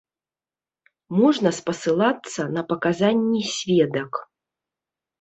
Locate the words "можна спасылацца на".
1.19-2.61